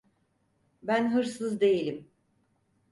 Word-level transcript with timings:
Ben 0.83 1.13
hırsız 1.15 1.61
değilim! 1.61 2.07